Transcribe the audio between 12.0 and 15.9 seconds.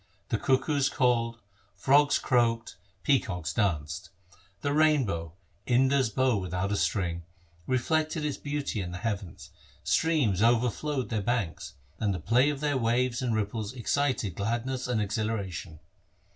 the play of their waves and ripples excited gladness and exhilaration.